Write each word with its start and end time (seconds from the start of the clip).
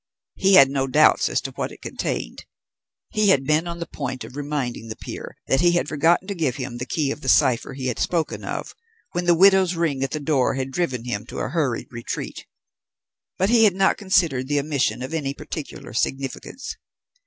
He 0.33 0.55
had 0.55 0.71
no 0.71 0.87
doubts 0.87 1.29
as 1.29 1.41
to 1.41 1.51
what 1.51 1.71
it 1.71 1.83
contained; 1.83 2.45
he 3.11 3.29
had 3.29 3.43
been 3.45 3.67
on 3.67 3.77
the 3.77 3.85
point 3.85 4.23
of 4.23 4.35
reminding 4.35 4.87
the 4.87 4.95
peer 4.95 5.37
that 5.45 5.61
he 5.61 5.73
had 5.73 5.87
forgotten 5.87 6.27
to 6.27 6.33
give 6.33 6.55
him 6.55 6.79
the 6.79 6.87
key 6.87 7.11
of 7.11 7.21
the 7.21 7.29
cipher 7.29 7.75
he 7.75 7.85
had 7.85 7.99
spoken 7.99 8.43
of 8.43 8.73
when 9.11 9.25
the 9.25 9.35
widow's 9.35 9.75
ring 9.75 10.03
at 10.03 10.09
the 10.09 10.19
door 10.19 10.55
had 10.55 10.71
driven 10.71 11.05
him 11.05 11.27
to 11.27 11.37
a 11.37 11.49
hurried 11.49 11.89
retreat, 11.91 12.47
but 13.37 13.51
he 13.51 13.65
had 13.65 13.75
not 13.75 13.95
considered 13.95 14.47
the 14.47 14.59
omission 14.59 15.03
of 15.03 15.13
any 15.13 15.35
particular 15.35 15.93
significance. 15.93 16.77